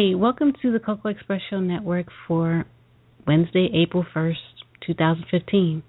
[0.00, 2.64] Hey, welcome to the Cocoa Express Show Network for
[3.26, 5.82] Wednesday, April 1st, 2015.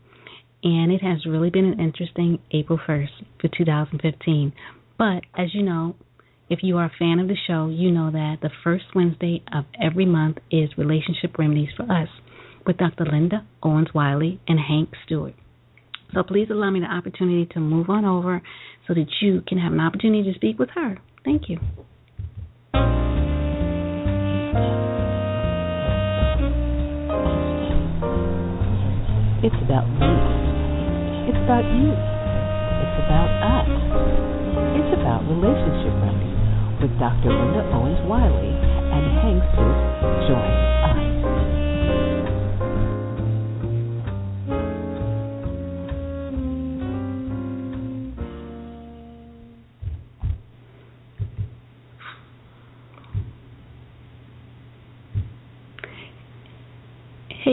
[0.63, 3.07] And it has really been an interesting April 1st
[3.39, 4.51] for 2015.
[4.97, 5.95] But as you know,
[6.49, 9.63] if you are a fan of the show, you know that the first Wednesday of
[9.81, 12.09] every month is Relationship Remedies for Us
[12.67, 13.05] with Dr.
[13.05, 15.35] Linda Owens Wiley and Hank Stewart.
[16.13, 18.41] So please allow me the opportunity to move on over
[18.89, 20.97] so that you can have an opportunity to speak with her.
[21.23, 21.59] Thank you.
[29.41, 30.05] It's about me.
[31.25, 31.89] It's about you.
[31.89, 33.69] It's about us.
[34.77, 36.37] It's about relationship remedies
[36.77, 37.33] with Dr.
[37.33, 39.41] Linda Owens Wiley and Hank
[40.29, 40.80] Stewart.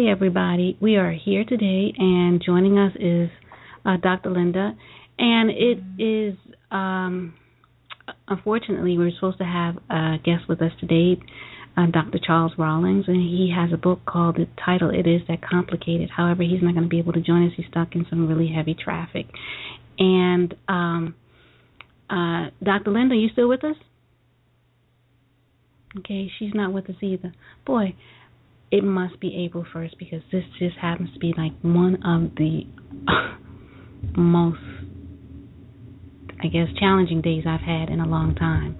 [0.09, 0.79] Everybody.
[0.81, 3.29] We are here today, and joining us is
[3.85, 4.31] uh, Dr.
[4.31, 4.73] Linda.
[5.19, 6.35] And it is,
[6.71, 7.35] um,
[8.27, 11.21] unfortunately, we're supposed to have a guest with us today,
[11.77, 12.19] uh, Dr.
[12.25, 16.09] Charles Rawlings, and he has a book called the title It Is That Complicated.
[16.17, 17.53] However, he's not going to be able to join us.
[17.55, 19.27] He's stuck in some really heavy traffic.
[19.99, 21.17] And um,
[22.09, 22.93] uh, Dr.
[22.93, 23.77] Linda, are you still with us?
[25.99, 27.35] Okay, she's not with us either.
[27.67, 27.95] Boy,
[28.71, 32.63] it must be April 1st because this just happens to be like one of the
[34.17, 34.59] most,
[36.43, 38.77] I guess, challenging days I've had in a long time.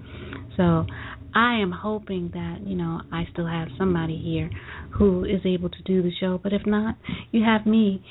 [0.55, 0.85] So
[1.33, 4.49] I am hoping that, you know, I still have somebody here
[4.91, 6.39] who is able to do the show.
[6.41, 6.95] But if not,
[7.31, 8.03] you have me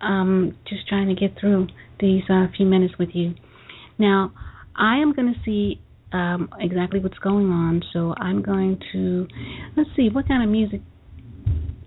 [0.00, 1.68] um, just trying to get through
[2.00, 3.34] these uh, few minutes with you.
[3.98, 4.32] Now,
[4.76, 5.80] I am going to see
[6.12, 7.82] um, exactly what's going on.
[7.92, 9.26] So I'm going to,
[9.76, 10.80] let's see, what kind of music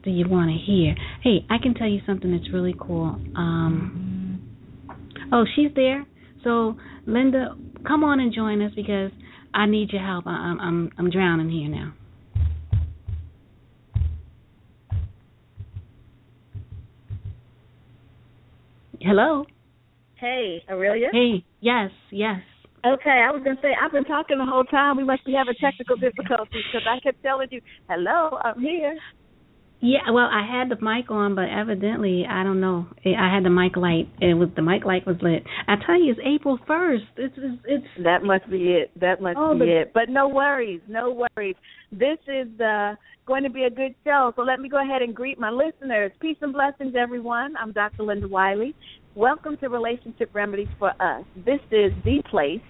[0.08, 0.96] do you want to hear?
[1.22, 3.20] Hey, I can tell you something that's really cool.
[3.36, 4.40] Um,
[5.34, 6.06] oh, she's there.
[6.46, 9.12] So, Linda, come on and join us because
[9.54, 10.26] I need your help.
[10.26, 11.94] I, I'm I'm I'm drowning here now.
[19.02, 19.46] Hello.
[20.16, 21.10] Hey, Aurelia.
[21.12, 21.44] Hey.
[21.60, 21.92] Yes.
[22.12, 22.40] Yes.
[22.86, 24.96] Okay, I was gonna say I've been talking the whole time.
[24.96, 28.98] We must be having technical difficulties because I kept telling you, "Hello, I'm here."
[29.80, 32.88] Yeah, well, I had the mic on, but evidently, I don't know.
[33.06, 34.10] I had the mic light.
[34.20, 35.44] It was the mic light was lit.
[35.68, 37.04] I tell you, it's April first.
[37.16, 38.92] It's it's, it's That must be it.
[39.00, 39.92] That must Oh, be but- it.
[39.94, 41.56] But no worries, no worries.
[41.92, 42.96] This is uh,
[43.28, 44.34] going to be a good show.
[44.36, 46.12] So let me go ahead and greet my listeners.
[46.20, 47.54] Peace and blessings, everyone.
[47.58, 48.02] I'm Dr.
[48.04, 48.74] Linda Wiley.
[49.14, 51.24] Welcome to Relationship Remedies for Us.
[51.46, 52.62] This is the place,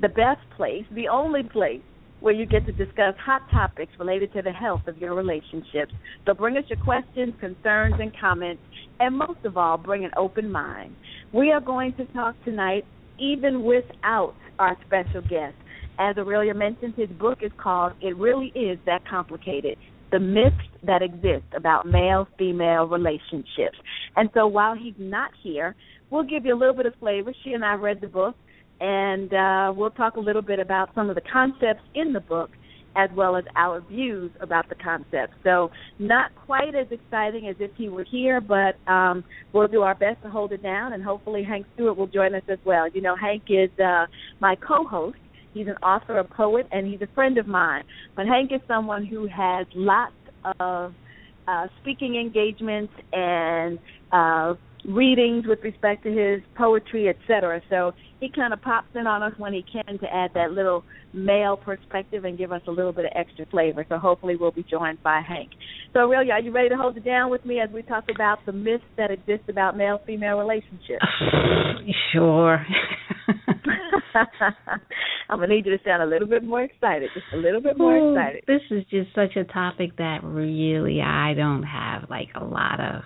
[0.00, 1.82] the best place, the only place
[2.20, 5.92] where you get to discuss hot topics related to the health of your relationships.
[6.24, 8.62] So bring us your questions, concerns, and comments,
[8.98, 10.94] and most of all, bring an open mind.
[11.32, 12.84] We are going to talk tonight
[13.18, 15.54] even without our special guest.
[15.98, 19.78] As Aurelia mentioned, his book is called It Really Is That Complicated
[20.12, 23.78] The Myths That Exist About Male Female Relationships.
[24.16, 25.74] And so while he's not here,
[26.10, 27.32] we'll give you a little bit of flavor.
[27.44, 28.36] She and I read the book,
[28.80, 32.50] and uh, we'll talk a little bit about some of the concepts in the book
[32.96, 35.34] as well as our views about the concept.
[35.44, 39.22] So not quite as exciting as if he were here, but um,
[39.52, 42.42] we'll do our best to hold it down, and hopefully Hank Stewart will join us
[42.48, 42.88] as well.
[42.88, 44.06] You know, Hank is uh,
[44.40, 45.18] my co-host.
[45.52, 47.84] He's an author, a poet, and he's a friend of mine.
[48.14, 50.12] But Hank is someone who has lots
[50.58, 50.94] of
[51.48, 53.78] uh, speaking engagements and
[54.12, 54.54] uh,
[54.86, 57.60] readings with respect to his poetry, etc.
[57.68, 60.84] So he kind of pops in on us when he can to add that little
[61.12, 63.84] male perspective and give us a little bit of extra flavor.
[63.88, 65.50] So hopefully we'll be joined by Hank.
[65.92, 68.38] So Aurelia, are you ready to hold it down with me as we talk about
[68.46, 71.04] the myths that exist about male-female relationships?
[72.12, 72.64] sure.
[75.28, 77.76] I'm gonna need you to sound a little bit more excited, just a little bit
[77.76, 78.44] more Ooh, excited.
[78.46, 83.02] This is just such a topic that really I don't have like a lot of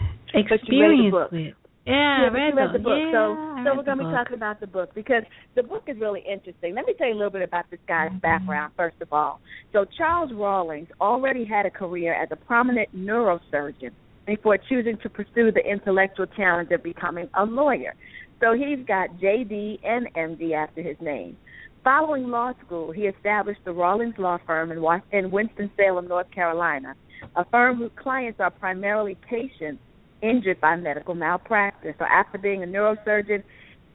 [0.00, 1.54] you read the experience with.
[1.88, 2.98] Yeah, yeah, read, read the, book.
[3.00, 4.14] Yeah, so, so we're going to be book.
[4.14, 5.22] talking about the book because
[5.56, 6.74] the book is really interesting.
[6.74, 9.40] Let me tell you a little bit about this guy's background first of all.
[9.72, 13.92] So Charles Rawlings already had a career as a prominent neurosurgeon
[14.26, 17.94] before choosing to pursue the intellectual challenge of becoming a lawyer.
[18.40, 21.38] So he's got JD and MD after his name.
[21.84, 26.94] Following law school, he established the Rawlings Law Firm in Winston-Salem, North Carolina,
[27.34, 29.80] a firm whose clients are primarily patients
[30.22, 31.94] injured by medical malpractice.
[31.98, 33.42] So after being a neurosurgeon,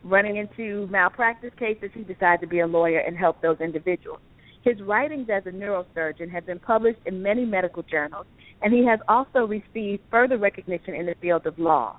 [0.04, 4.20] running into malpractice cases, he decided to be a lawyer and help those individuals.
[4.64, 8.26] His writings as a neurosurgeon have been published in many medical journals,
[8.62, 11.98] and he has also received further recognition in the field of law.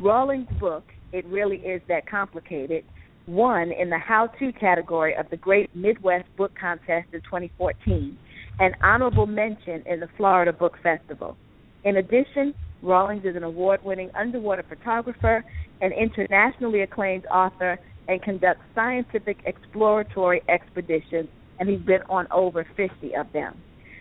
[0.00, 2.84] Rawlings' book, It Really Is That Complicated,
[3.28, 8.18] won in the How To category of the Great Midwest Book Contest in 2014,
[8.58, 11.36] and honorable mention in the Florida Book Festival.
[11.84, 15.44] In addition, Rawlings is an award winning underwater photographer,
[15.80, 17.78] an internationally acclaimed author,
[18.08, 21.28] and conducts scientific exploratory expeditions,
[21.58, 23.56] and he's been on over 50 of them.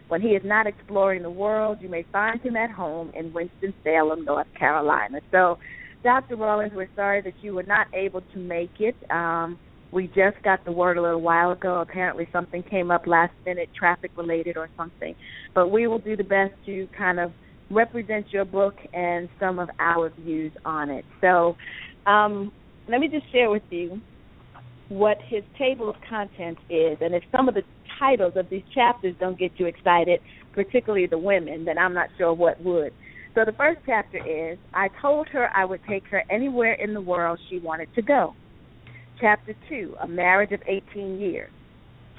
[0.08, 4.26] When he is not exploring the world, you may find him at home in Winston-Salem,
[4.26, 5.20] North Carolina.
[5.32, 5.60] So,
[6.04, 6.36] Dr.
[6.36, 8.96] Rawlings, we're sorry that you were not able to make it.
[9.12, 9.60] Um,
[9.92, 11.82] we just got the word a little while ago.
[11.82, 15.16] Apparently, something came up last minute, traffic related or something.
[15.54, 17.32] But we will do the best to kind of
[17.72, 21.06] represent your book and some of our views on it.
[21.22, 21.56] So,
[22.06, 22.52] um,
[22.88, 24.02] let me just share with you
[24.90, 27.62] what his table of contents is, and if some of the
[28.00, 30.20] titles of these chapters don't get you excited,
[30.54, 32.92] particularly the women, then I'm not sure what would.
[33.36, 37.02] So the first chapter is I told her I would take her anywhere in the
[37.02, 38.34] world she wanted to go.
[39.22, 41.52] Chapter 2, A Marriage of 18 Years.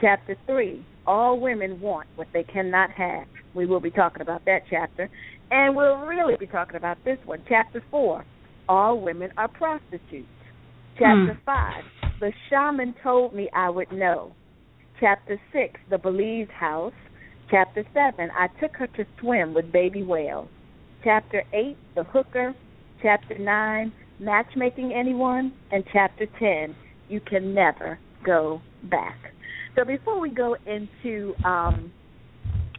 [0.01, 3.27] Chapter 3, All Women Want What They Cannot Have.
[3.55, 5.11] We will be talking about that chapter.
[5.51, 7.43] And we'll really be talking about this one.
[7.49, 8.25] Chapter 4,
[8.69, 10.29] All Women Are Prostitutes.
[10.99, 11.45] Chapter Hmm.
[11.45, 11.85] 5,
[12.21, 14.33] The Shaman Told Me I Would Know.
[15.01, 16.93] Chapter 6, The Belize House.
[17.51, 20.49] Chapter 7, I Took Her to Swim with Baby Whales.
[21.03, 22.55] Chapter 8, The Hooker.
[23.03, 25.53] Chapter 9, Matchmaking Anyone.
[25.73, 26.75] And Chapter 10,
[27.09, 29.17] You Can Never Go Back.
[29.81, 31.91] So before we go into um,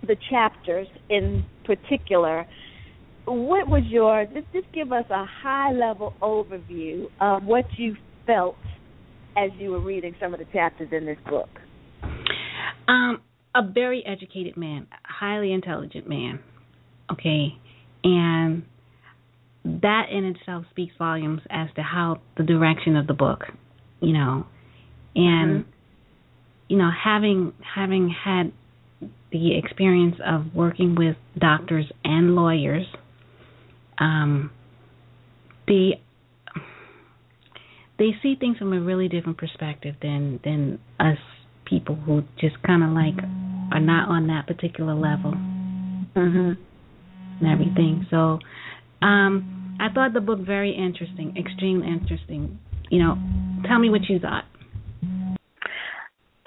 [0.06, 2.46] the chapters in particular,
[3.26, 7.96] what was your just, just give us a high level overview of what you
[8.28, 8.56] felt
[9.36, 11.50] as you were reading some of the chapters in this book?
[12.88, 13.22] Um,
[13.56, 16.40] a very educated man, highly intelligent man.
[17.12, 17.58] Okay,
[18.04, 18.62] and
[19.66, 23.46] that in itself speaks volumes as to how the direction of the book,
[24.02, 24.46] you know,
[25.16, 25.66] and Mhm.
[26.72, 28.54] You know having having had
[29.32, 32.86] the experience of working with doctors and lawyers,
[34.00, 34.52] um,
[35.68, 36.02] they
[38.00, 41.18] they see things from a really different perspective than than us
[41.66, 43.22] people who just kind of like
[43.74, 45.34] are not on that particular level
[46.16, 46.58] Mhm.
[47.40, 48.06] and everything.
[48.10, 48.40] So,
[49.02, 52.60] um, I thought the book very interesting, extremely interesting.
[52.90, 53.18] You know,
[53.66, 54.46] tell me what you thought.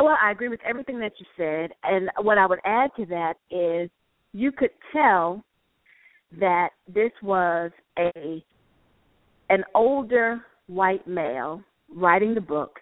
[0.04, 3.38] Well, I agree with everything that you said, and what I would add to that
[3.50, 3.88] is
[4.34, 5.42] you could tell
[6.38, 8.44] that this was a
[9.48, 12.80] an older white male writing the book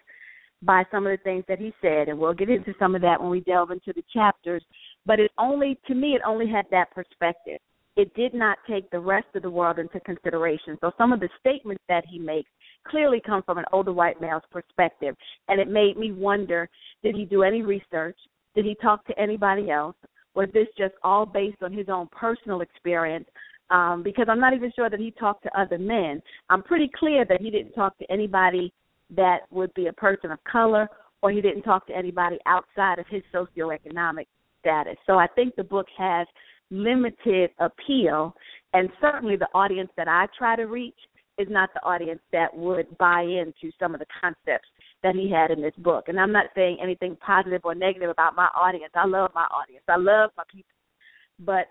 [0.63, 3.21] by some of the things that he said, and we'll get into some of that
[3.21, 4.63] when we delve into the chapters.
[5.05, 7.59] But it only, to me, it only had that perspective.
[7.95, 10.77] It did not take the rest of the world into consideration.
[10.81, 12.49] So some of the statements that he makes
[12.87, 15.15] clearly come from an older white male's perspective,
[15.47, 16.69] and it made me wonder:
[17.03, 18.17] Did he do any research?
[18.55, 19.95] Did he talk to anybody else?
[20.35, 23.27] Was this just all based on his own personal experience?
[23.69, 26.21] Um, because I'm not even sure that he talked to other men.
[26.49, 28.73] I'm pretty clear that he didn't talk to anybody
[29.15, 30.87] that would be a person of color,
[31.21, 34.25] or he didn't talk to anybody outside of his socioeconomic
[34.59, 34.95] status.
[35.05, 36.27] So I think the book has
[36.71, 38.35] limited appeal,
[38.73, 40.97] and certainly the audience that I try to reach
[41.37, 44.67] is not the audience that would buy into some of the concepts
[45.01, 46.05] that he had in this book.
[46.07, 48.91] And I'm not saying anything positive or negative about my audience.
[48.95, 49.83] I love my audience.
[49.87, 50.69] I love my people.
[51.39, 51.65] But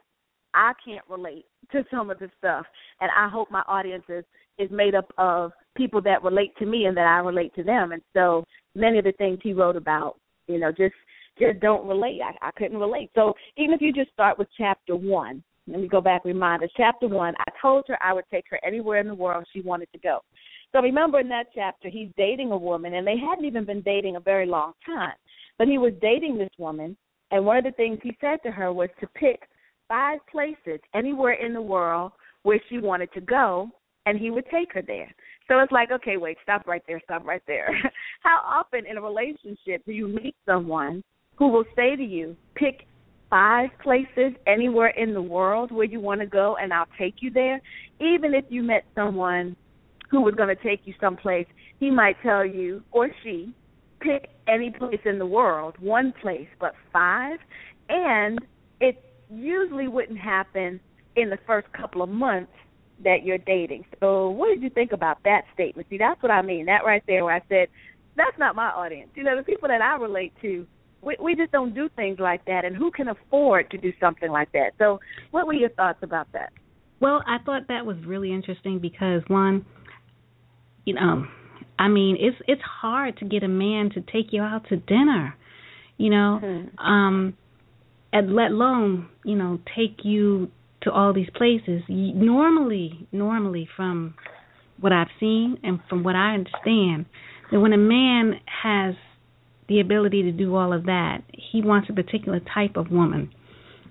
[0.55, 2.67] I can't relate to some of the stuff,
[3.01, 4.25] and I hope my audience is
[4.59, 7.93] is made up of people that relate to me and that I relate to them.
[7.93, 8.45] And so
[8.75, 10.95] many of the things he wrote about, you know, just
[11.39, 12.21] just don't relate.
[12.23, 13.11] I, I couldn't relate.
[13.15, 16.25] So even if you just start with chapter one, let me go back.
[16.25, 17.35] Remind us, chapter one.
[17.39, 20.21] I told her I would take her anywhere in the world she wanted to go.
[20.73, 24.17] So remember in that chapter, he's dating a woman, and they hadn't even been dating
[24.17, 25.15] a very long time,
[25.59, 26.97] but he was dating this woman,
[27.31, 29.43] and one of the things he said to her was to pick
[29.89, 32.13] five places anywhere in the world
[32.43, 33.71] where she wanted to go
[34.07, 35.15] and he would take her there.
[35.49, 37.69] So it's like, okay, wait, stop right there, stop right there.
[38.23, 41.05] How often in a relationship do you meet someone
[41.43, 42.87] who will say to you, pick
[43.29, 47.33] five places anywhere in the world where you want to go and I'll take you
[47.33, 47.61] there?
[47.99, 49.57] Even if you met someone
[50.09, 51.49] who was going to take you someplace,
[51.81, 53.53] he might tell you, or she,
[53.99, 57.41] pick any place in the world, one place, but five.
[57.89, 58.39] And
[58.81, 60.79] it usually wouldn't happen
[61.17, 62.53] in the first couple of months
[63.03, 63.85] that you're dating.
[63.99, 65.89] So, what did you think about that statement?
[65.91, 66.67] See, that's what I mean.
[66.67, 67.67] That right there, where I said,
[68.17, 69.11] that's not my audience.
[69.17, 70.69] You know, the people that I relate to,
[71.03, 72.65] we, we just don't do things like that.
[72.65, 74.73] And who can afford to do something like that?
[74.79, 75.01] So,
[75.33, 76.53] what were your thoughts about that?
[77.01, 79.67] Well, I thought that was really interesting because one,
[80.85, 81.27] you know,
[81.79, 85.35] I mean, it's it's hard to get a man to take you out to dinner,
[85.99, 86.79] you know, mm-hmm.
[86.79, 87.37] um,
[88.13, 90.49] and let alone you know take you
[90.83, 91.83] to all these places.
[91.89, 94.15] Normally, normally from
[94.81, 97.07] what I've seen and from what I understand,
[97.51, 98.95] that when a man has
[99.73, 103.31] the ability to do all of that, he wants a particular type of woman,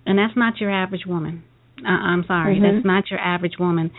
[0.06, 1.44] and that's not your average woman.
[1.84, 2.76] Uh, I'm sorry, mm-hmm.
[2.76, 3.90] that's not your average woman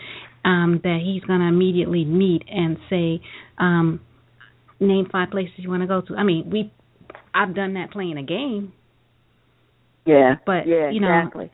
[0.45, 3.21] um, that he's going to immediately meet and say,
[3.57, 3.99] um,
[4.79, 6.71] "Name five places you want to go to." I mean, we,
[7.33, 8.71] I've done that playing a game.
[10.05, 11.51] Yeah, but yeah, you know, exactly.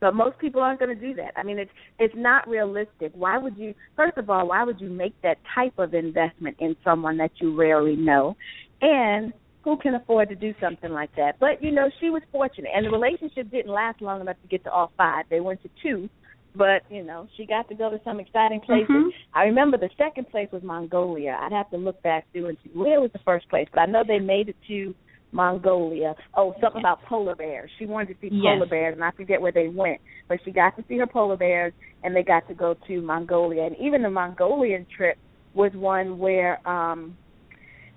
[0.00, 1.32] But most people aren't going to do that.
[1.36, 1.70] I mean, it's
[2.00, 3.12] it's not realistic.
[3.14, 3.74] Why would you?
[3.94, 7.56] First of all, why would you make that type of investment in someone that you
[7.56, 8.36] rarely know?
[8.80, 9.32] And
[9.68, 11.38] who can afford to do something like that?
[11.38, 14.64] But you know, she was fortunate, and the relationship didn't last long enough to get
[14.64, 15.26] to all five.
[15.28, 16.08] They went to two,
[16.56, 18.88] but you know, she got to go to some exciting places.
[18.88, 19.08] Mm-hmm.
[19.34, 21.38] I remember the second place was Mongolia.
[21.40, 23.86] I'd have to look back through and see where was the first place, but I
[23.86, 24.94] know they made it to
[25.32, 26.14] Mongolia.
[26.34, 27.70] Oh, something about polar bears.
[27.78, 28.54] She wanted to see yes.
[28.54, 31.36] polar bears, and I forget where they went, but she got to see her polar
[31.36, 33.64] bears, and they got to go to Mongolia.
[33.64, 35.18] And even the Mongolian trip
[35.52, 37.18] was one where, um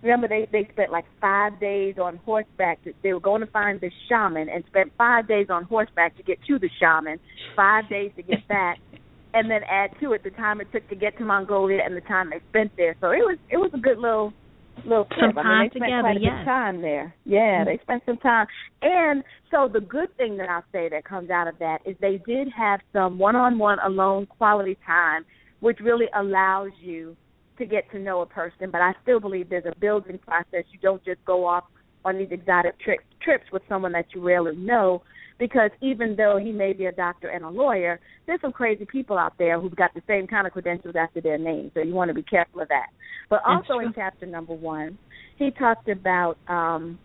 [0.01, 2.79] remember, they they spent like five days on horseback.
[3.03, 6.39] They were going to find the shaman and spent five days on horseback to get
[6.47, 7.19] to the shaman,
[7.55, 8.79] five days to get back.
[9.33, 12.01] and then add to it the time it took to get to Mongolia and the
[12.01, 12.95] time they spent there.
[13.01, 14.33] So it was it was a good little
[14.85, 15.35] little Some trip.
[15.35, 16.39] time I mean, they spent together, quite a yes.
[16.39, 17.15] bit time there.
[17.25, 17.83] Yeah, they mm-hmm.
[17.83, 18.47] spent some time.
[18.81, 22.21] And so the good thing that I'll say that comes out of that is they
[22.25, 25.25] did have some one-on-one alone quality time,
[25.59, 27.15] which really allows you
[27.61, 28.71] to get to know a person.
[28.71, 30.65] But I still believe there's a building process.
[30.71, 31.63] You don't just go off
[32.03, 35.03] on these exotic trips trips with someone that you rarely know
[35.37, 39.17] because even though he may be a doctor and a lawyer, there's some crazy people
[39.17, 41.71] out there who've got the same kind of credentials after their name.
[41.73, 42.87] So you want to be careful of that.
[43.29, 44.97] But also in chapter number one,
[45.37, 46.99] he talked about um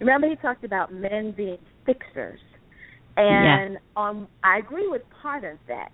[0.00, 2.40] remember he talked about men being fixers.
[3.16, 5.88] And um I agree with part of that.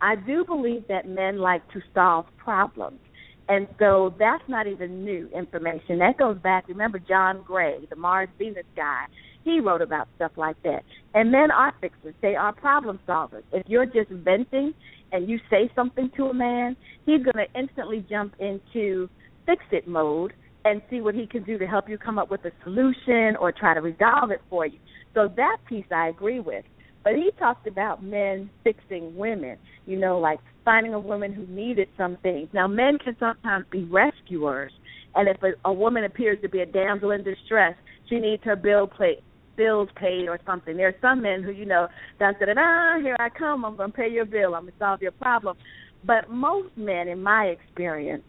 [0.00, 2.98] I do believe that men like to solve problems.
[3.48, 5.98] And so that's not even new information.
[5.98, 9.06] That goes back, remember John Gray, the Mars Venus guy
[9.46, 10.82] he wrote about stuff like that.
[11.14, 12.14] And men are fixers.
[12.20, 13.44] They are problem solvers.
[13.52, 14.74] If you're just venting
[15.12, 16.76] and you say something to a man,
[17.06, 19.08] he's going to instantly jump into
[19.46, 20.32] fix it mode
[20.64, 23.52] and see what he can do to help you come up with a solution or
[23.52, 24.80] try to resolve it for you.
[25.14, 26.64] So that piece I agree with.
[27.06, 31.86] But he talked about men fixing women, you know, like finding a woman who needed
[31.96, 32.48] some things.
[32.52, 34.72] Now, men can sometimes be rescuers,
[35.14, 37.76] and if a, a woman appears to be a damsel in distress,
[38.08, 39.20] she needs her bill plate
[39.56, 40.76] bills paid or something.
[40.76, 41.86] There are some men who, you know,
[42.18, 44.78] da da da, here I come, I'm going to pay your bill, I'm going to
[44.80, 45.56] solve your problem.
[46.04, 48.24] But most men, in my experience,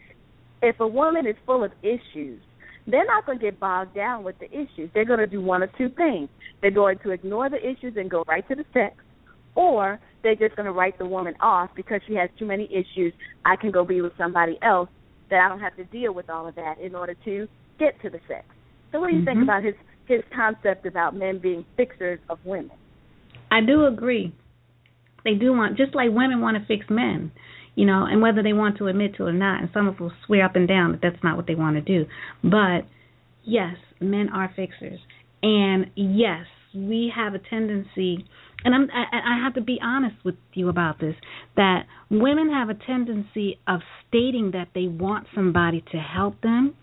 [0.61, 2.39] if a woman is full of issues,
[2.87, 4.89] they're not going to get bogged down with the issues.
[4.93, 6.29] They're going to do one of two things.
[6.61, 8.95] They're going to ignore the issues and go right to the sex,
[9.55, 13.13] or they're just going to write the woman off because she has too many issues.
[13.45, 14.89] I can go be with somebody else
[15.29, 18.09] that I don't have to deal with all of that in order to get to
[18.09, 18.45] the sex.
[18.91, 19.39] So, what do you mm-hmm.
[19.39, 19.75] think about his
[20.07, 22.71] his concept about men being fixers of women.
[23.51, 24.33] I do agree.
[25.23, 27.31] They do want, just like women want to fix men,
[27.77, 29.97] you know, and whether they want to admit to it or not, and some of
[29.97, 32.09] them swear up and down that that's not what they want to do.
[32.43, 32.87] But
[33.45, 34.99] yes, men are fixers,
[35.43, 38.25] and yes, we have a tendency,
[38.65, 41.15] and I'm, I, I have to be honest with you about this,
[41.55, 46.75] that women have a tendency of stating that they want somebody to help them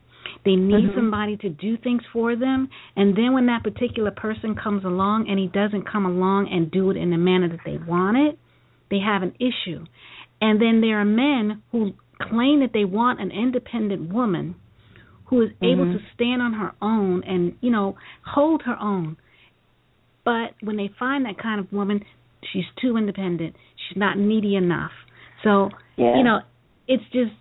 [0.44, 0.98] they need mm-hmm.
[0.98, 2.68] somebody to do things for them.
[2.96, 6.90] And then when that particular person comes along and he doesn't come along and do
[6.90, 8.38] it in the manner that they want it,
[8.90, 9.84] they have an issue.
[10.44, 14.56] And then there are men who claim that they want an independent woman
[15.26, 15.64] who is mm-hmm.
[15.64, 17.96] able to stand on her own and, you know,
[18.26, 19.16] hold her own.
[20.22, 22.04] But when they find that kind of woman,
[22.52, 23.56] she's too independent.
[23.88, 24.90] She's not needy enough.
[25.42, 26.14] So, yeah.
[26.16, 26.40] you know,
[26.86, 27.32] it's just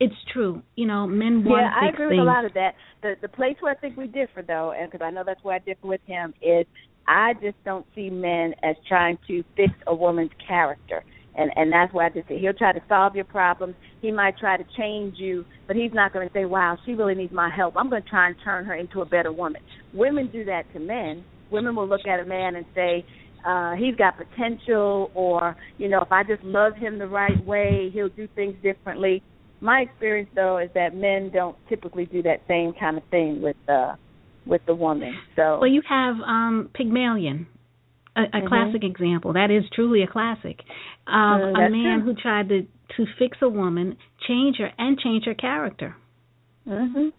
[0.00, 0.62] it's true.
[0.74, 2.18] You know, men want yeah, to I agree things.
[2.18, 2.74] with a lot of that.
[3.02, 5.54] The the place where I think we differ, though, and because I know that's where
[5.54, 6.66] I differ with him, is
[7.06, 11.92] I just don't see men as trying to fix a woman's character, and and that's
[11.92, 13.76] why I just say he'll try to solve your problems.
[14.00, 17.14] He might try to change you, but he's not going to say, "Wow, she really
[17.14, 17.74] needs my help.
[17.76, 19.60] I'm going to try and turn her into a better woman."
[19.92, 21.24] Women do that to men.
[21.50, 23.04] Women will look at a man and say,
[23.44, 27.90] uh he's got potential or you know if i just love him the right way
[27.92, 29.22] he'll do things differently
[29.60, 33.56] my experience though is that men don't typically do that same kind of thing with
[33.68, 33.94] uh
[34.46, 37.46] with the woman so Well, you have um Pygmalion,
[38.20, 38.48] a, a Mhm.
[38.48, 39.32] classic example.
[39.32, 40.60] That is truly a classic
[41.06, 42.12] of Uh, a man true.
[42.14, 43.96] who tried to to fix a woman,
[44.26, 45.94] change her, and change her character.
[46.66, 47.12] mhm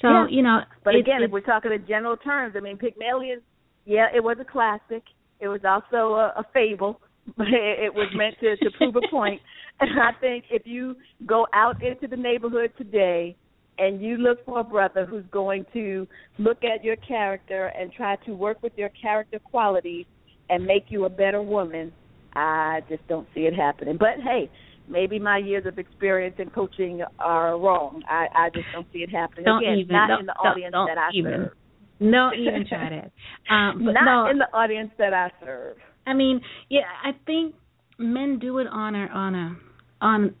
[0.00, 0.26] So Yeah.
[0.28, 3.40] you know, but it's, again if we're talking in general terms i mean pygmalion
[3.84, 5.02] yeah it was a classic
[5.40, 7.00] it was also a, a fable
[7.36, 9.40] but it, it was meant to to prove a point
[9.80, 13.36] and i think if you go out into the neighborhood today
[13.80, 16.06] and you look for a brother who's going to
[16.38, 20.06] look at your character and try to work with your character qualities
[20.50, 21.92] and make you a better woman,
[22.34, 23.96] I just don't see it happening.
[23.98, 24.50] But hey,
[24.88, 28.02] maybe my years of experience in coaching are wrong.
[28.08, 29.44] I, I just don't see it happening.
[29.46, 31.32] Don't Again, even- not don't- in the don't- audience don't that I even.
[31.32, 31.52] serve.
[32.00, 33.10] no even try that.
[33.52, 35.76] Um, but not no, in the audience that I serve.
[36.06, 37.54] I mean, yeah, I think
[37.98, 39.56] men do it on a on a
[40.00, 40.34] on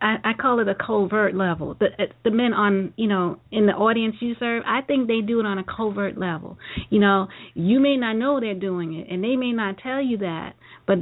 [0.00, 1.76] I, I call it a covert level.
[1.78, 1.88] The
[2.24, 5.46] the men on you know in the audience you serve, I think they do it
[5.46, 6.58] on a covert level.
[6.88, 10.18] You know, you may not know they're doing it, and they may not tell you
[10.18, 10.54] that,
[10.86, 10.98] but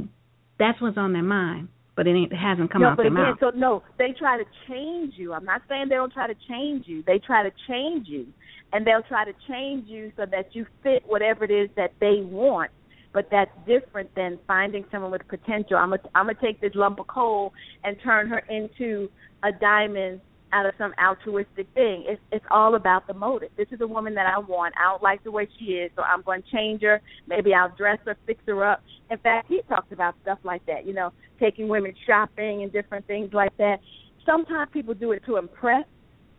[0.57, 1.69] that's what's on their mind.
[1.95, 3.37] But it, ain't, it hasn't come no, out but their again, mouth.
[3.41, 5.33] so no, they try to change you.
[5.33, 7.03] I'm not saying they don't try to change you.
[7.05, 8.27] They try to change you,
[8.71, 12.21] and they'll try to change you so that you fit whatever it is that they
[12.21, 12.71] want.
[13.11, 15.77] But that's different than finding someone with potential.
[15.77, 19.09] I'm gonna I'm gonna take this lump of coal and turn her into
[19.43, 22.05] a diamond out of some altruistic thing.
[22.07, 23.49] It's it's all about the motive.
[23.57, 24.73] This is a woman that I want.
[24.77, 27.01] I don't like the way she is, so I'm going to change her.
[27.27, 28.83] Maybe I'll dress her, fix her up.
[29.09, 30.85] In fact, he talks about stuff like that.
[30.85, 33.77] You know, taking women shopping and different things like that.
[34.25, 35.85] Sometimes people do it to impress,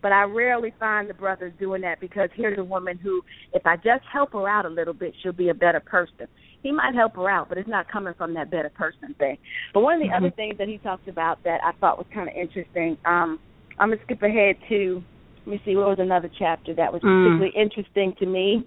[0.02, 3.76] but I rarely find the brothers doing that because here's a woman who, if I
[3.76, 6.26] just help her out a little bit, she'll be a better person.
[6.62, 9.36] He might help her out, but it's not coming from that better person thing.
[9.72, 10.16] But one of the Mhm.
[10.16, 13.38] other things that he talked about that I thought was kind of interesting, um,
[13.78, 15.02] I'm gonna skip ahead to
[15.46, 17.22] let me see what was another chapter that was Mm.
[17.24, 18.66] particularly interesting to me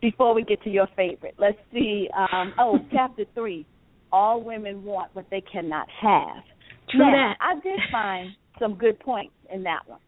[0.00, 1.34] before we get to your favorite.
[1.38, 2.08] Let's see.
[2.12, 3.66] Um, oh, chapter three.
[4.12, 6.42] All women want what they cannot have.
[6.88, 7.36] True now, that.
[7.40, 10.00] I did find some good points in that one.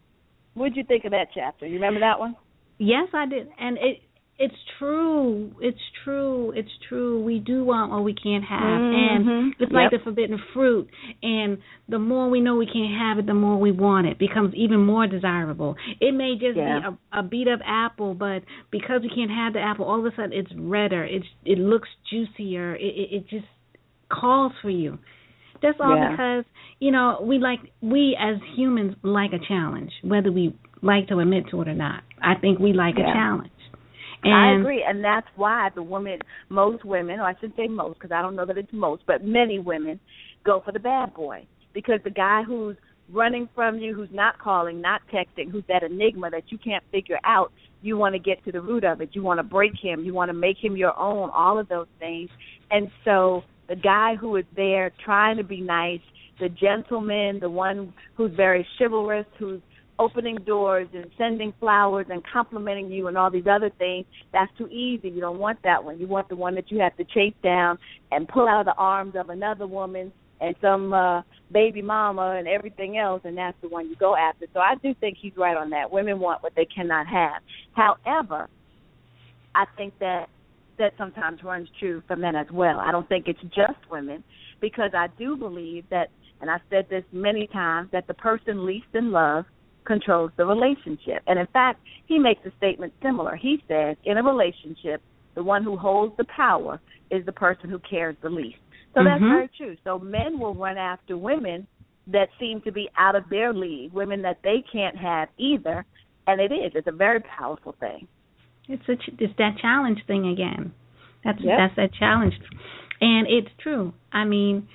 [0.54, 1.66] What did you think of that chapter?
[1.66, 2.36] You remember that one?
[2.78, 3.98] Yes, I did, and it
[4.38, 5.52] it's true.
[5.60, 6.52] It's true.
[6.56, 7.22] It's true.
[7.22, 8.94] We do want what we can't have, Mhm.
[8.94, 10.00] and it's like Yep.
[10.00, 10.88] the forbidden fruit.
[11.22, 14.18] And the more we know we can't have it, the more we want it.
[14.18, 15.76] Becomes even more desirable.
[16.00, 16.80] It may just Yeah.
[16.80, 20.06] be a, a beat up apple, but because we can't have the apple, all of
[20.06, 21.04] a sudden it's redder.
[21.04, 22.74] It's it looks juicier.
[22.74, 23.46] It it, it just
[24.08, 24.98] calls for you.
[25.62, 26.11] That's all Yeah.
[26.11, 26.44] because
[26.81, 31.44] you know we like we as humans like a challenge, whether we like to admit
[31.51, 32.03] to it or not.
[32.20, 33.11] I think we like Yeah.
[33.11, 33.51] a challenge.
[34.25, 37.94] And I agree, and that's why the women, most women, or I should say most,
[37.98, 39.98] because I don't know that it's most, but many women
[40.44, 42.77] go for the bad boy because the guy who's
[43.12, 47.18] running from you, who's not calling, not texting, who's that enigma that you can't figure
[47.25, 49.09] out, you want to get to the root of it.
[49.12, 50.05] You want to break him.
[50.05, 51.29] You want to make him your own.
[51.31, 52.31] All of those things,
[52.70, 56.02] and so the guy who is there trying to be nice,
[56.38, 59.62] the gentleman, the one who's very chivalrous, who's
[59.98, 64.68] opening doors and sending flowers and complimenting you and all these other things, that's too
[64.68, 65.08] easy.
[65.08, 65.98] You don't want that one.
[65.98, 67.78] You want the one that you have to chase down
[68.11, 72.46] and pull out of the arms of another woman and some uh baby mama and
[72.46, 74.44] everything else and that's the one you go after.
[74.52, 75.90] So I do think he's right on that.
[75.90, 77.40] Women want what they cannot have.
[77.72, 78.50] However,
[79.54, 80.28] I think that
[80.78, 82.80] that sometimes runs true for men as well.
[82.80, 84.24] I don't think it's just women
[84.61, 86.08] because I do believe that
[86.42, 89.44] and I've said this many times that the person least in love
[89.85, 91.22] controls the relationship.
[91.28, 93.37] And in fact, he makes a statement similar.
[93.37, 95.00] He says, in a relationship,
[95.35, 96.80] the one who holds the power
[97.11, 98.58] is the person who cares the least.
[98.94, 99.28] So that's Mhm.
[99.28, 99.76] very true.
[99.85, 101.66] So men will run after women
[102.08, 105.85] that seem to be out of their league, women that they can't have either.
[106.26, 106.74] And it is.
[106.74, 108.06] It's a very powerful thing.
[108.68, 110.72] It's a ch- it's that challenge thing again.
[111.25, 111.59] That's Yep.
[111.59, 112.35] that's that challenge,
[113.01, 113.92] and it's true.
[114.12, 114.68] I mean,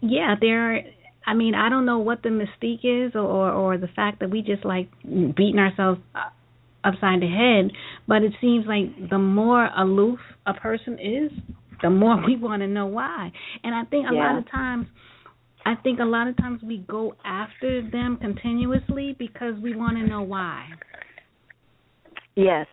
[0.00, 0.74] yeah, there.
[0.76, 0.80] Are,
[1.26, 4.42] I mean, I don't know what the mystique is, or or the fact that we
[4.42, 6.00] just like beating ourselves
[6.84, 7.72] upside the head,
[8.06, 11.30] but it seems like the more aloof a person is,
[11.82, 13.30] the more we want to know why.
[13.62, 14.30] And I think a Yeah.
[14.32, 14.86] lot of times,
[15.66, 20.06] I think a lot of times we go after them continuously because we want to
[20.06, 20.66] know why.
[22.38, 22.68] Yes.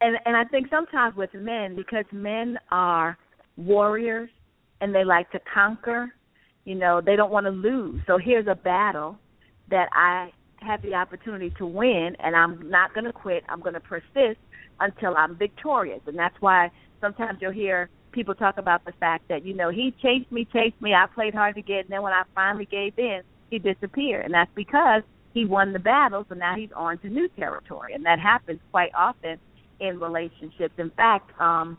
[0.00, 3.18] And and I think sometimes with men because men are
[3.58, 4.30] warriors
[4.80, 6.14] and they like to conquer,
[6.64, 8.00] you know, they don't want to lose.
[8.06, 9.18] So here's a battle
[9.70, 13.44] that I have the opportunity to win and I'm not going to quit.
[13.50, 14.40] I'm going to persist
[14.80, 16.00] until I'm victorious.
[16.06, 16.70] And that's why
[17.02, 20.80] sometimes you'll hear people talk about the fact that, you know, he chased me, chased
[20.80, 24.24] me, I played hard to get and then when I finally gave in, he disappeared.
[24.24, 25.02] And that's because
[25.36, 27.92] he won the battle, so now he's on to new territory.
[27.92, 29.38] And that happens quite often
[29.80, 30.72] in relationships.
[30.78, 31.76] In fact, um,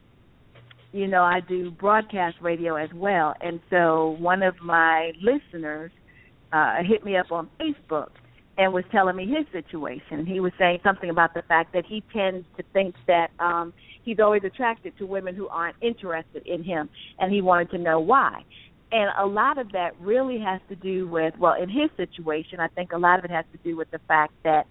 [0.91, 3.33] you know, I do broadcast radio as well.
[3.41, 5.91] And so one of my listeners
[6.53, 8.09] uh, hit me up on Facebook
[8.59, 10.27] and was telling me his situation.
[10.27, 14.19] He was saying something about the fact that he tends to think that um he's
[14.19, 16.89] always attracted to women who aren't interested in him
[17.19, 18.43] and he wanted to know why.
[18.91, 22.67] And a lot of that really has to do with well, in his situation, I
[22.69, 24.65] think a lot of it has to do with the fact that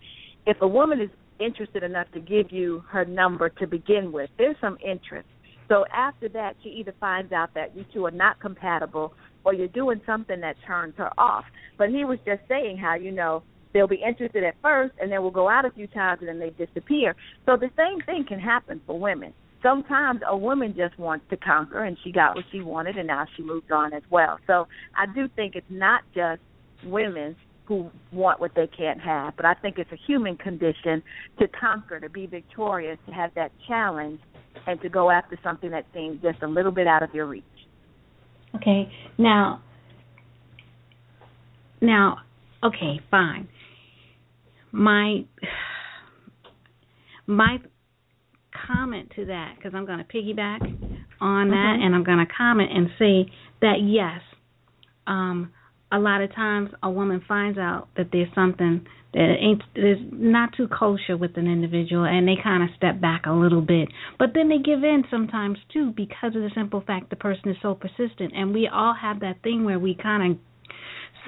[0.46, 4.56] if a woman is interested enough to give you her number to begin with, there's
[4.60, 5.28] some interest.
[5.68, 9.12] So after that, she either finds out that you two are not compatible
[9.44, 11.44] or you're doing something that turns her off.
[11.76, 13.42] But he was just saying how, you know,
[13.74, 16.38] they'll be interested at first and then we'll go out a few times and then
[16.38, 17.14] they disappear.
[17.44, 19.34] So the same thing can happen for women.
[19.66, 23.26] Sometimes a woman just wants to conquer and she got what she wanted and now
[23.36, 24.38] she moves on as well.
[24.46, 26.40] So I do think it's not just
[26.84, 31.02] women who want what they can't have, but I think it's a human condition
[31.40, 34.20] to conquer, to be victorious, to have that challenge
[34.68, 37.42] and to go after something that seems just a little bit out of your reach.
[38.54, 38.88] Okay.
[39.18, 39.62] Now
[41.80, 42.18] now
[42.62, 43.48] okay, fine
[44.76, 45.24] my
[47.26, 47.58] my
[48.66, 50.60] comment to that because I'm going to piggyback
[51.20, 51.82] on that mm-hmm.
[51.82, 54.20] and I'm going to comment and say that yes,
[55.06, 55.52] um,
[55.92, 60.50] a lot of times a woman finds out that there's something that ain't is not
[60.56, 63.88] too kosher with an individual and they kind of step back a little bit
[64.18, 67.56] but then they give in sometimes too because of the simple fact the person is
[67.62, 70.38] so persistent and we all have that thing where we kind of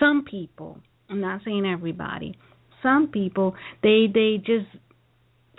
[0.00, 2.36] some people I'm not saying everybody
[2.82, 4.66] some people they they just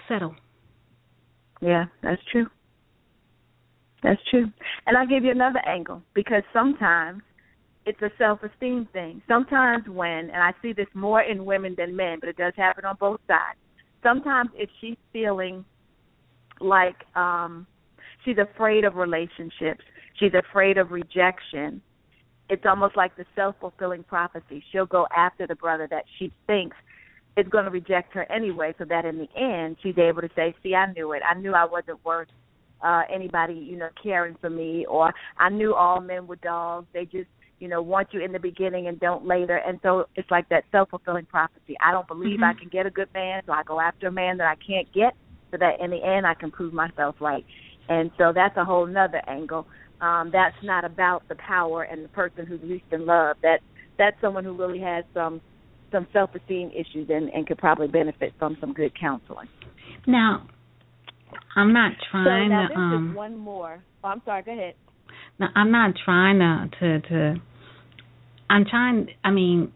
[0.10, 0.36] settle.
[1.62, 2.48] Yeah, that's true.
[4.04, 4.48] That's true.
[4.86, 7.22] And I'll give you another angle because sometimes
[7.86, 9.22] it's a self esteem thing.
[9.28, 12.86] Sometimes when and I see this more in women than men, but it does happen
[12.86, 13.60] on both sides.
[14.04, 15.66] Sometimes if she's feeling
[16.62, 17.68] like um
[18.24, 19.84] she's afraid of relationships,
[20.20, 21.82] she's afraid of rejection,
[22.50, 24.64] it's almost like the self fulfilling prophecy.
[24.72, 26.76] She'll go after the brother that she thinks
[27.38, 30.54] is going to reject her anyway, so that in the end she's able to say,
[30.64, 31.22] "See, I knew it.
[31.28, 32.28] I knew I wasn't worth
[32.82, 36.88] uh anybody, you know, caring for me, or I knew all men were dogs.
[36.94, 40.30] They just, you know, want you in the beginning and don't later." And so it's
[40.32, 41.76] like that self fulfilling prophecy.
[41.84, 42.44] I don't believe mm-hmm.
[42.46, 44.92] I can get a good man, so I go after a man that I can't
[44.94, 45.14] get,
[45.52, 47.46] so that in the end I can prove myself right.
[47.90, 49.68] And so that's a whole nother angle.
[50.00, 53.38] Um, that's not about the power and the person who's least in love.
[53.42, 53.60] That
[53.98, 55.42] that's someone who really has some
[55.92, 59.48] some self esteem issues and, and could probably benefit from some good counseling.
[60.08, 60.48] Now,
[61.56, 62.74] I'm not trying so now to.
[62.74, 63.84] This um, is one more.
[64.04, 64.44] Oh, I'm sorry.
[64.44, 64.76] Go ahead.
[65.40, 67.36] No, I'm not trying to to to.
[68.50, 69.08] I'm trying.
[69.24, 69.72] I mean,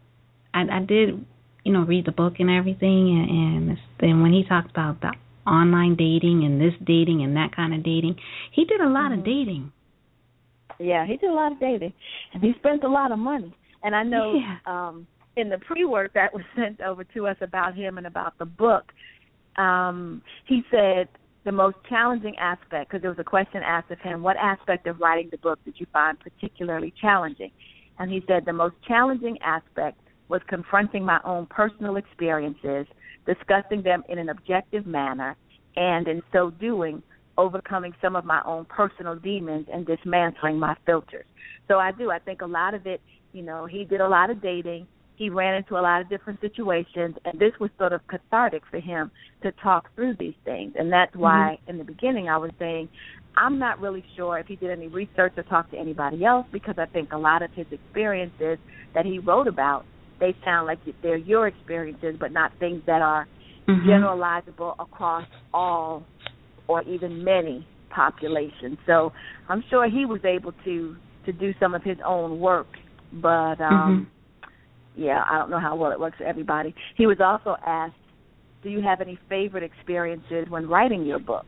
[0.54, 1.26] I, I did,
[1.64, 5.14] you know, read the book and everything, and, and then when he talked about the
[5.50, 8.16] online dating and this dating and that kind of dating,
[8.52, 9.20] he did a lot mm-hmm.
[9.20, 9.72] of dating.
[10.80, 11.94] Yeah, he did a lot of dating,
[12.34, 13.56] and he spent a lot of money.
[13.84, 14.58] And I know yeah.
[14.66, 18.46] um in the pre-work that was sent over to us about him and about the
[18.46, 18.92] book,
[19.58, 21.08] um, he said
[21.44, 25.00] the most challenging aspect, because there was a question asked of him, what aspect of
[25.00, 27.52] writing the book did you find particularly challenging?
[28.00, 32.88] And he said the most challenging aspect was confronting my own personal experiences,
[33.26, 35.36] discussing them in an objective manner,
[35.76, 37.04] and in so doing,
[37.38, 41.26] overcoming some of my own personal demons and dismantling my filters.
[41.68, 42.10] So I do.
[42.10, 43.02] I think a lot of it,
[43.34, 44.88] you know, he did a lot of dating
[45.24, 48.80] he ran into a lot of different situations and this was sort of cathartic for
[48.80, 49.10] him
[49.42, 51.72] to talk through these things and that's why mm-hmm.
[51.72, 52.90] in the beginning I was saying
[53.38, 56.76] I'm not really sure if he did any research or talked to anybody else because
[56.78, 58.58] I think a lot of his experiences
[58.94, 59.86] that he wrote about
[60.20, 63.26] they sound like they're your experiences but not things that are
[63.68, 63.90] mm-hmm.
[63.90, 66.04] generalizable across all
[66.68, 68.78] or even many populations.
[68.86, 69.14] So
[69.48, 72.68] I'm sure he was able to to do some of his own work,
[73.14, 74.13] but um mm-hmm
[74.96, 76.74] yeah, I don't know how well it works for everybody.
[76.96, 77.96] He was also asked,
[78.62, 81.46] "Do you have any favorite experiences when writing your book?"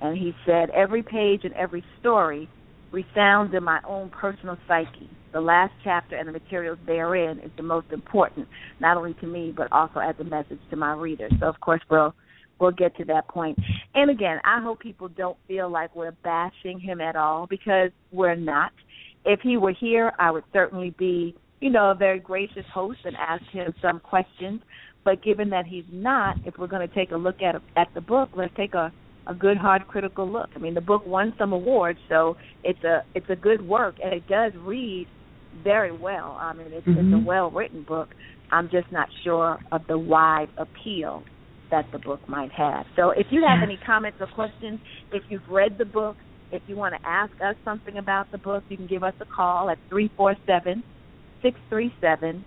[0.00, 2.48] And he said, "Every page and every story
[2.92, 7.62] resounds in my own personal psyche, the last chapter and the materials therein is the
[7.62, 8.46] most important,
[8.80, 11.32] not only to me but also as a message to my readers.
[11.40, 12.14] So of course we'll
[12.60, 13.58] we'll get to that point.
[13.94, 18.36] And again, I hope people don't feel like we're bashing him at all because we're
[18.36, 18.72] not.
[19.24, 23.16] If he were here, I would certainly be, you know, a very gracious host and
[23.16, 24.60] ask him some questions.
[25.04, 28.00] But given that he's not, if we're going to take a look at at the
[28.00, 28.92] book, let's take a
[29.26, 30.50] a good hard critical look.
[30.54, 34.12] I mean, the book won some awards, so it's a it's a good work and
[34.12, 35.06] it does read
[35.62, 36.36] very well.
[36.40, 37.14] I mean, it's, mm-hmm.
[37.14, 38.08] it's a well written book.
[38.50, 41.22] I'm just not sure of the wide appeal
[41.70, 42.86] that the book might have.
[42.96, 44.78] So if you have any comments or questions,
[45.12, 46.16] if you've read the book,
[46.52, 49.24] if you want to ask us something about the book, you can give us a
[49.24, 50.82] call at three four seven
[51.44, 52.44] six three seven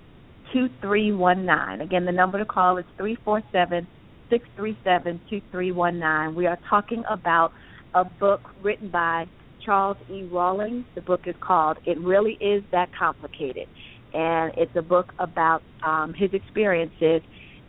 [0.52, 1.80] two three one nine.
[1.82, 3.88] Again, the number to call is three four seven
[4.30, 6.36] six three seven two three one nine.
[6.36, 7.54] We are talking about
[7.94, 9.28] a book written by
[9.64, 10.24] Charles E.
[10.24, 10.86] Rawlings.
[10.96, 13.68] The book is called It Really Is That Complicated.
[14.14, 17.22] And it's a book about um, his experiences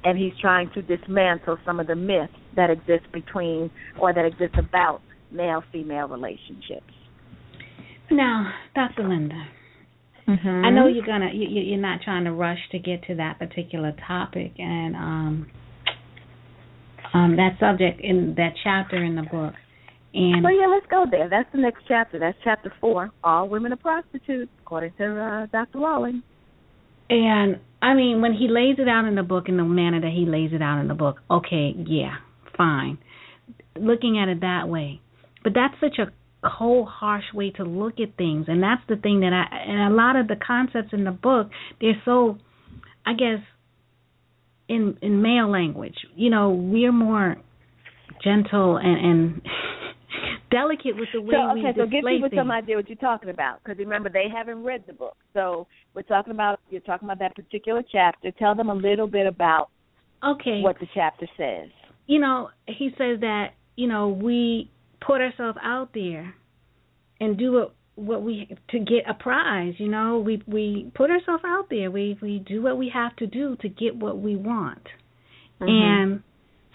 [0.05, 4.55] and he's trying to dismantle some of the myths that exist between or that exist
[4.57, 6.93] about male female relationships.
[8.11, 9.07] Now, Dr.
[9.07, 9.45] Linda,
[10.29, 10.65] mm-hmm.
[10.65, 13.95] I know you're gonna you, you're not trying to rush to get to that particular
[14.07, 15.47] topic and um
[17.15, 19.55] um that subject in that chapter in the book.
[20.15, 21.29] And well, yeah, let's go there.
[21.29, 22.19] That's the next chapter.
[22.19, 23.11] That's chapter four.
[23.23, 25.79] All women are prostitutes, according to uh, Dr.
[25.79, 26.23] Rawlings.
[27.11, 30.11] And I mean, when he lays it out in the book in the manner that
[30.11, 32.17] he lays it out in the book, okay, yeah,
[32.57, 32.99] fine.
[33.77, 35.01] Looking at it that way.
[35.45, 36.11] But that's such a
[36.43, 38.47] cold, harsh way to look at things.
[38.49, 41.51] And that's the thing that I, and a lot of the concepts in the book,
[41.81, 42.39] they're so,
[43.05, 43.41] I guess,
[44.69, 45.97] in in male language.
[46.15, 47.37] You know, we're more
[48.23, 49.43] gentle and and
[50.51, 52.39] delicate with the way so, we okay, so give people things.
[52.39, 55.17] some idea what you're talking about, because remember they haven't read the book.
[55.35, 58.31] So we're talking about you're talking about that particular chapter.
[58.33, 59.71] Tell them a little bit about
[60.25, 61.71] okay what the chapter says.
[62.07, 64.71] You know, he says that you know we
[65.05, 66.35] put ourselves out there
[67.21, 69.75] and do what what we to get a prize.
[69.79, 71.91] You know, we we put ourselves out there.
[71.91, 74.85] We we do what we have to do to get what we want,
[75.61, 75.69] mm-hmm.
[75.69, 76.23] and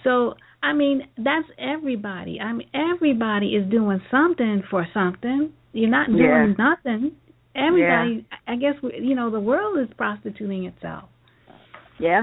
[0.04, 2.40] so I mean, that's everybody.
[2.40, 5.52] I mean, everybody is doing something for something.
[5.74, 6.54] You're not doing yeah.
[6.58, 7.12] nothing.
[7.56, 8.38] Everybody, yeah.
[8.48, 11.10] I guess, you know, the world is prostituting itself.
[12.00, 12.22] Yeah.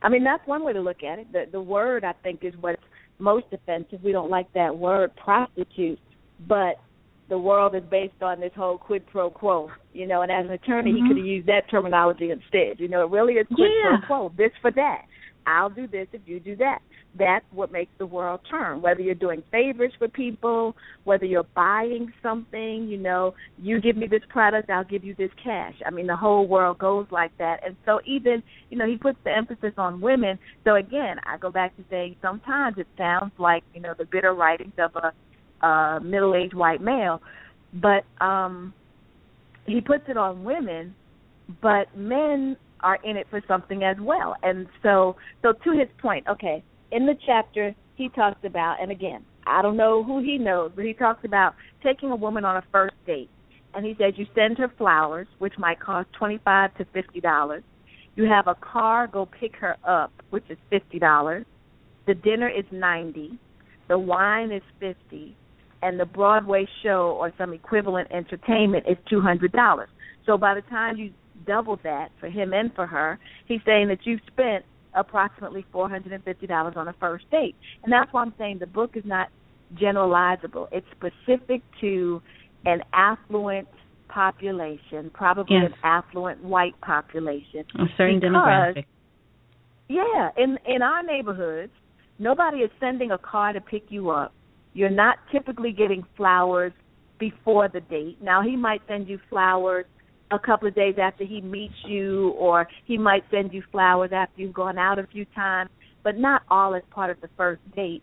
[0.00, 1.32] I mean, that's one way to look at it.
[1.32, 2.80] The the word I think is what's
[3.18, 4.02] most offensive.
[4.02, 5.98] We don't like that word prostitute,
[6.46, 6.76] but
[7.28, 10.52] the world is based on this whole quid pro quo, you know, and as an
[10.52, 11.04] attorney mm-hmm.
[11.04, 12.78] he could have used that terminology instead.
[12.78, 13.96] You know, it really is quid yeah.
[13.98, 15.02] pro quo, this for that.
[15.46, 16.80] I'll do this if you do that
[17.16, 18.82] that's what makes the world turn.
[18.82, 20.74] Whether you're doing favors for people,
[21.04, 25.30] whether you're buying something, you know, you give me this product, I'll give you this
[25.42, 25.74] cash.
[25.86, 27.64] I mean, the whole world goes like that.
[27.64, 30.38] And so even, you know, he puts the emphasis on women.
[30.64, 34.34] So again, I go back to saying sometimes it sounds like, you know, the bitter
[34.34, 35.12] writings of a
[35.64, 37.22] uh middle-aged white male,
[37.74, 38.74] but um
[39.66, 40.94] he puts it on women,
[41.62, 44.36] but men are in it for something as well.
[44.42, 49.24] And so so to his point, okay, in the chapter he talks about, and again,
[49.46, 52.64] I don't know who he knows, but he talks about taking a woman on a
[52.72, 53.30] first date.
[53.74, 57.64] And he says you send her flowers, which might cost twenty five to fifty dollars.
[58.14, 61.44] You have a car go pick her up, which is fifty dollars.
[62.06, 63.38] The dinner is ninety.
[63.88, 65.36] The wine is fifty,
[65.82, 69.88] and the Broadway show or some equivalent entertainment is two hundred dollars.
[70.24, 71.12] So by the time you
[71.44, 76.88] double that for him and for her, he's saying that you've spent approximately $450 on
[76.88, 77.56] a first date.
[77.82, 79.28] And that's why I'm saying the book is not
[79.74, 80.68] generalizable.
[80.72, 82.22] It's specific to
[82.64, 83.68] an affluent
[84.08, 85.72] population, probably yes.
[85.72, 87.64] an affluent white population.
[87.74, 88.84] A certain because, demographic.
[89.88, 91.72] Yeah, in in our neighborhoods,
[92.18, 94.32] nobody is sending a car to pick you up.
[94.72, 96.72] You're not typically getting flowers
[97.18, 98.18] before the date.
[98.22, 99.84] Now he might send you flowers
[100.34, 104.40] a couple of days after he meets you, or he might send you flowers after
[104.40, 105.70] you've gone out a few times,
[106.02, 108.02] but not all as part of the first date.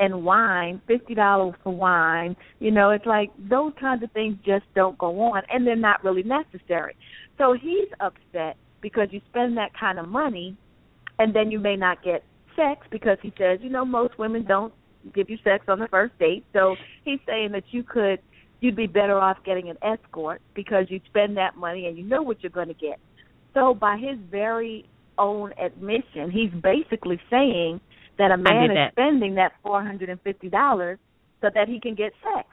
[0.00, 4.64] And wine, fifty dollars for wine, you know, it's like those kinds of things just
[4.76, 6.94] don't go on, and they're not really necessary.
[7.36, 10.56] So he's upset because you spend that kind of money,
[11.18, 12.22] and then you may not get
[12.54, 14.72] sex because he says, you know, most women don't
[15.14, 16.44] give you sex on the first date.
[16.52, 18.20] So he's saying that you could
[18.60, 22.22] you'd be better off getting an escort because you'd spend that money and you know
[22.22, 22.98] what you're going to get.
[23.54, 24.84] So by his very
[25.16, 27.80] own admission, he's basically saying
[28.18, 28.92] that a man is that.
[28.92, 30.98] spending that four hundred and fifty dollars
[31.40, 32.48] so that he can get sex.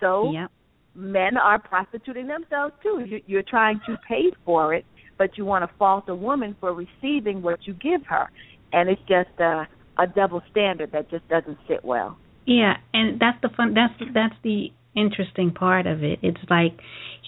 [0.00, 0.50] So yep.
[0.94, 3.04] men are prostituting themselves too.
[3.06, 4.84] You, you're trying to pay for it,
[5.16, 8.30] but you want to fault a woman for receiving what you give her,
[8.72, 9.66] and it's just a,
[9.98, 12.16] a double standard that just doesn't sit well.
[12.46, 13.74] Yeah, and that's the fun.
[13.74, 16.18] That's that's the interesting part of it.
[16.22, 16.78] It's like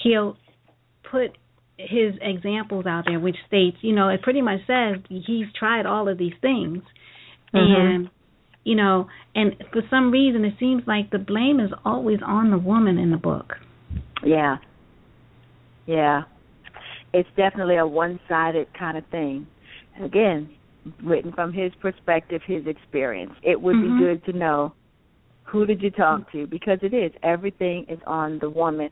[0.02, 0.36] he'll
[1.10, 1.36] put
[1.76, 6.08] his examples out there, which states, you know, it pretty much says he's tried all
[6.08, 6.82] of these things,
[7.54, 7.56] mm-hmm.
[7.56, 8.10] and
[8.64, 12.58] you know, and for some reason it seems like the blame is always on the
[12.58, 13.54] woman in the book.
[14.24, 14.56] Yeah.
[15.86, 16.22] Yeah.
[17.12, 19.46] It's definitely a one-sided kind of thing.
[20.02, 20.50] Again,
[21.02, 23.32] written from his perspective, his experience.
[23.42, 23.98] It would mm-hmm.
[23.98, 24.74] be good to know
[25.50, 28.90] who did you talk to because it is everything is on the woman.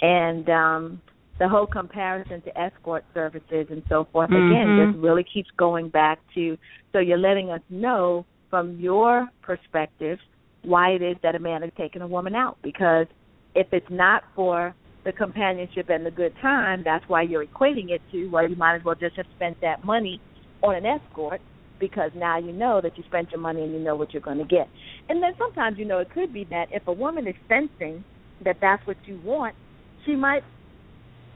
[0.00, 1.02] And um
[1.38, 4.52] the whole comparison to escort services and so forth mm-hmm.
[4.52, 6.56] again just really keeps going back to
[6.92, 10.18] so you're letting us know from your perspective
[10.62, 13.06] why it is that a man is taking a woman out because
[13.54, 18.02] if it's not for the companionship and the good time, that's why you're equating it
[18.12, 20.20] to well you might as well just have spent that money
[20.62, 21.40] on an escort
[21.80, 24.38] because now you know that you spent your money and you know what you're going
[24.38, 24.68] to get.
[25.08, 28.04] And then sometimes you know it could be that if a woman is sensing
[28.44, 29.54] that that's what you want,
[30.04, 30.42] she might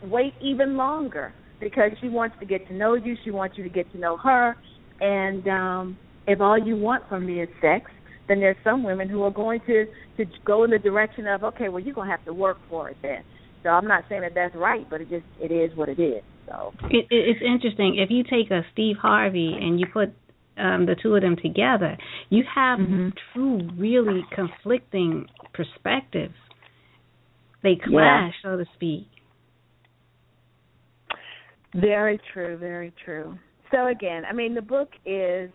[0.02, 3.70] wait even longer because she wants to get to know you, she wants you to
[3.70, 4.56] get to know her,
[5.00, 7.90] and um if all you want from me is sex,
[8.28, 9.84] then there's some women who are going to
[10.16, 12.96] to go in the direction of okay, well you're gonna have to work for it
[13.02, 13.22] then.
[13.62, 16.22] So I'm not saying that that's right, but it just it is what it is.
[16.46, 20.14] So it, it's interesting if you take a Steve Harvey and you put
[20.56, 21.96] um the two of them together,
[22.30, 23.08] you have mm-hmm.
[23.34, 26.34] two really conflicting perspectives.
[27.62, 28.50] They clash, yeah.
[28.50, 29.08] so to speak.
[31.74, 33.36] Very true, very true.
[33.72, 35.50] So again, I mean the book is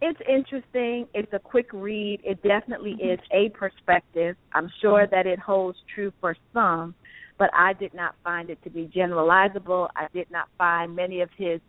[0.00, 1.06] it's interesting.
[1.12, 2.20] It's a quick read.
[2.24, 3.14] It definitely mm-hmm.
[3.14, 4.36] is a perspective.
[4.52, 6.94] I'm sure that it holds true for some,
[7.38, 9.88] but I did not find it to be generalizable.
[9.96, 11.60] I did not find many of his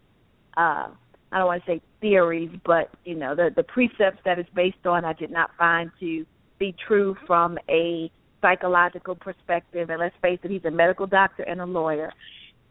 [0.58, 0.90] uh
[1.32, 4.86] I don't want to say theories, but you know, the the precepts that it's based
[4.86, 6.26] on I did not find to
[6.58, 8.12] be true from a
[8.42, 9.90] psychological perspective.
[9.90, 12.12] And let's face it, he's a medical doctor and a lawyer.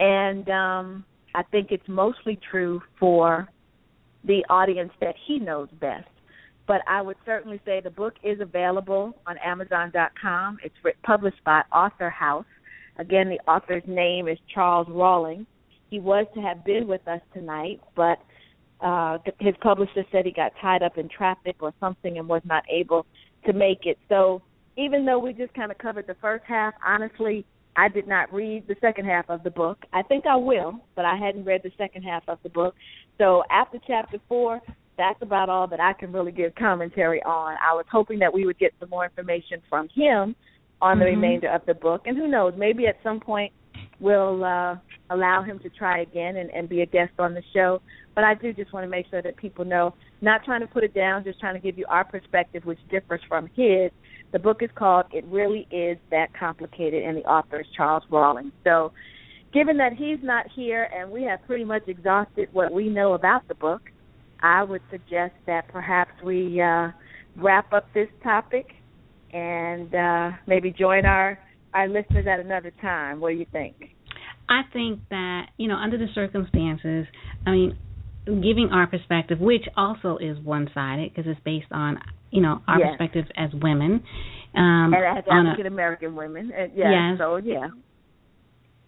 [0.01, 3.49] And um I think it's mostly true for
[4.25, 6.09] the audience that he knows best.
[6.67, 10.59] But I would certainly say the book is available on Amazon.com.
[10.63, 12.45] It's published by Author House.
[12.99, 15.47] Again, the author's name is Charles Rawling.
[15.89, 18.19] He was to have been with us tonight, but
[18.81, 22.65] uh, his publisher said he got tied up in traffic or something and was not
[22.71, 23.07] able
[23.47, 23.99] to make it.
[24.09, 24.43] So
[24.77, 27.45] even though we just kind of covered the first half, honestly,
[27.77, 29.79] I did not read the second half of the book.
[29.93, 32.75] I think I will, but I hadn't read the second half of the book.
[33.19, 34.61] So after chapter four,
[34.97, 37.57] that's about all that I can really give commentary on.
[37.65, 40.35] I was hoping that we would get some more information from him
[40.83, 41.21] on the mm-hmm.
[41.21, 43.53] remainder of the book, and who knows, maybe at some point
[44.01, 44.77] we'll uh,
[45.11, 47.81] allow him to try again and, and be a guest on the show.
[48.15, 50.85] But I do just want to make sure that people know, not trying to put
[50.85, 53.91] it down, just trying to give you our perspective, which differs from his,
[54.33, 58.53] the book is called It Really Is That Complicated, and the author is Charles Rawling.
[58.65, 58.93] So,
[59.55, 63.49] given that he's not here and we have pretty much exhausted what we know about
[63.49, 63.81] the book,
[64.43, 66.91] I would suggest that perhaps we uh,
[67.37, 68.75] wrap up this topic
[69.33, 71.39] and uh, maybe join our,
[71.75, 73.21] our listeners at another time.
[73.21, 73.77] What do you think?
[74.49, 77.07] I think that, you know, under the circumstances,
[77.47, 77.79] I mean,
[78.25, 81.99] giving our perspective, which also is one sided because it's based on
[82.31, 82.89] you know our yes.
[82.91, 84.03] perspectives as women,
[84.55, 86.53] um, and as African American women.
[86.53, 87.69] Uh, yeah, yes, so yeah,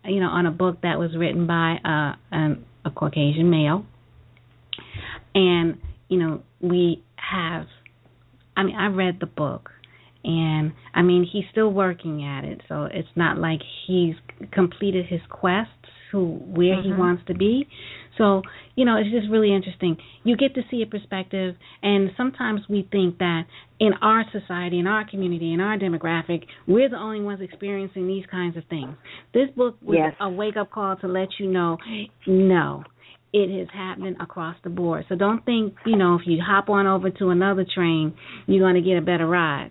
[0.05, 3.85] you know, on a book that was written by uh, um, a Caucasian male,
[5.35, 7.67] and you know we have.
[8.57, 9.71] I mean, I read the book,
[10.25, 14.15] and I mean he's still working at it, so it's not like he's
[14.53, 15.71] completed his quest
[16.11, 16.89] to where mm-hmm.
[16.89, 17.69] he wants to be.
[18.19, 18.43] So,
[18.75, 19.97] you know, it's just really interesting.
[20.25, 23.45] You get to see a perspective, and sometimes we think that
[23.79, 28.25] in our society, in our community, in our demographic, we're the only ones experiencing these
[28.31, 28.95] kinds of things.
[29.33, 30.15] This book was yes.
[30.21, 31.79] a wake up call to let you know
[32.27, 32.85] no,
[33.33, 35.07] it is happening across the board.
[35.09, 38.15] So don't think, you know, if you hop on over to another train,
[38.47, 39.71] you're going to get a better ride.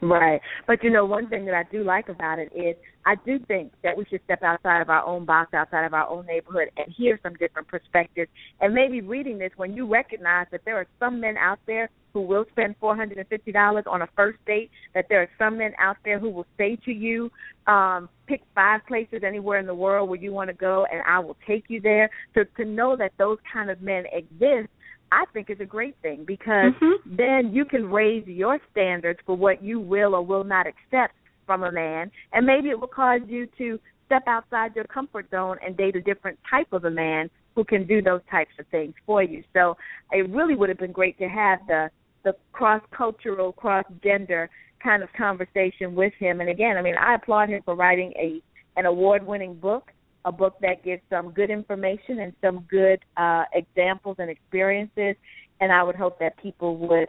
[0.00, 0.40] Right.
[0.66, 3.72] But you know, one thing that I do like about it is I do think
[3.82, 6.92] that we should step outside of our own box, outside of our own neighborhood, and
[6.96, 8.30] hear some different perspectives.
[8.60, 12.22] And maybe reading this, when you recognize that there are some men out there who
[12.22, 15.58] will spend four hundred and fifty dollars on a first date, that there are some
[15.58, 17.30] men out there who will say to you,
[17.66, 21.18] um, "Pick five places anywhere in the world where you want to go, and I
[21.18, 24.68] will take you there." To to know that those kind of men exist
[25.12, 27.16] I think is a great thing because mm-hmm.
[27.16, 31.14] then you can raise your standards for what you will or will not accept
[31.46, 35.56] from a man, and maybe it will cause you to step outside your comfort zone
[35.64, 38.94] and date a different type of a man who can do those types of things
[39.04, 39.42] for you.
[39.52, 39.76] So
[40.12, 41.90] it really would have been great to have the
[42.24, 44.50] the cross cultural, cross gender
[44.82, 46.40] kind of conversation with him.
[46.40, 48.40] And again, I mean, I applaud him for writing a
[48.78, 49.90] an award winning book,
[50.24, 55.16] a book that gives some good information and some good uh, examples and experiences.
[55.60, 57.08] And I would hope that people would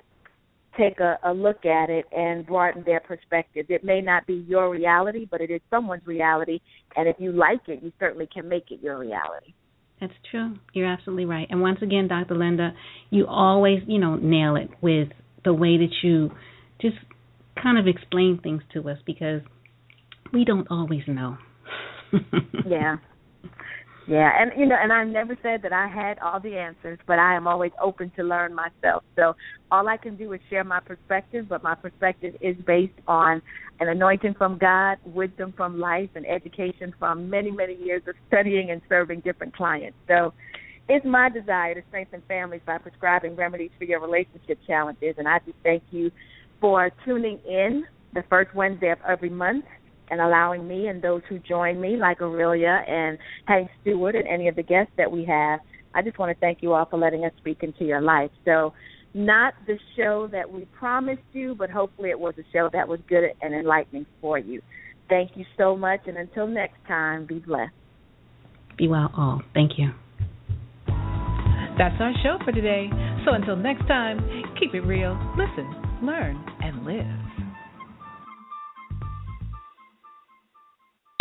[0.77, 3.65] take a, a look at it and broaden their perspective.
[3.69, 6.59] It may not be your reality, but it is someone's reality.
[6.95, 9.53] And if you like it, you certainly can make it your reality.
[9.99, 10.55] That's true.
[10.73, 11.47] You're absolutely right.
[11.49, 12.35] And once again, Dr.
[12.35, 12.73] Linda,
[13.09, 15.09] you always, you know, nail it with
[15.43, 16.31] the way that you
[16.79, 16.95] just
[17.61, 19.41] kind of explain things to us because
[20.31, 21.37] we don't always know.
[22.67, 22.97] Yeah.
[24.09, 27.19] Yeah, and you know, and I never said that I had all the answers, but
[27.19, 29.03] I am always open to learn myself.
[29.15, 29.35] So
[29.69, 33.39] all I can do is share my perspective, but my perspective is based on
[33.79, 38.71] an anointing from God, wisdom from life, and education from many, many years of studying
[38.71, 39.97] and serving different clients.
[40.07, 40.33] So
[40.87, 45.37] it's my desire to strengthen families by prescribing remedies for your relationship challenges, and I
[45.45, 46.09] just thank you
[46.59, 47.83] for tuning in
[48.15, 49.65] the first Wednesday of every month
[50.09, 54.47] and allowing me and those who join me, like Aurelia and Hank Stewart and any
[54.47, 55.59] of the guests that we have.
[55.93, 58.31] I just want to thank you all for letting us speak into your life.
[58.45, 58.73] So,
[59.15, 62.99] not the show that we promised you, but hopefully it was a show that was
[63.09, 64.61] good and enlightening for you.
[65.09, 67.73] Thank you so much, and until next time, be blessed.
[68.77, 69.41] Be well, all.
[69.55, 69.89] Thank you.
[71.79, 72.89] That's our show for today.
[73.25, 74.19] So until next time,
[74.59, 77.28] keep it real, listen, learn, and live.